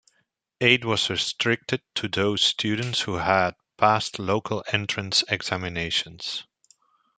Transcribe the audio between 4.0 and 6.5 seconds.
local entrance examinations.